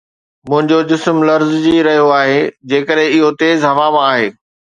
منهنجو 0.49 0.79
جسم 0.91 1.19
لرزجي 1.27 1.75
رهيو 1.89 2.07
آهي 2.21 2.39
جيڪڏهن 2.73 3.05
اهو 3.13 3.31
تيز 3.45 3.69
هوا 3.73 3.87
مان 3.99 4.09
آهي 4.11 4.27